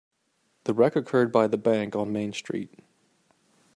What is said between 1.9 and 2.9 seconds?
on Main Street.